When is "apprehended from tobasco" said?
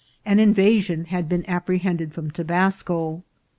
1.47-3.21